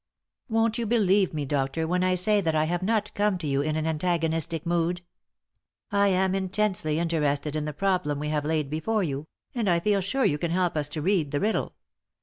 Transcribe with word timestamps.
"Won't 0.49 0.79
you 0.79 0.87
believe 0.87 1.31
me, 1.31 1.45
doctor, 1.45 1.87
when 1.87 2.03
I 2.03 2.15
say 2.15 2.41
that 2.41 2.55
I 2.55 2.63
have 2.63 2.81
not 2.81 3.13
come 3.13 3.37
to 3.37 3.45
you 3.45 3.61
in 3.61 3.75
an 3.75 3.85
antagonistic 3.85 4.65
mood? 4.65 5.03
I 5.91 6.07
am 6.07 6.33
intensely 6.33 6.97
interested 6.97 7.55
in 7.55 7.65
the 7.65 7.71
problem 7.73 8.17
we 8.17 8.29
have 8.29 8.43
laid 8.43 8.71
before 8.71 9.03
you 9.03 9.27
and 9.53 9.69
I 9.69 9.79
feel 9.79 10.01
sure 10.01 10.25
you 10.25 10.39
can 10.39 10.49
help 10.49 10.75
us 10.75 10.89
to 10.89 11.03
read 11.03 11.29
the 11.29 11.39
riddle. 11.39 11.75